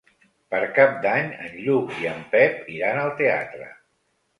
[0.53, 3.75] Per Cap d'Any en Lluc i en Pep iran al teatre.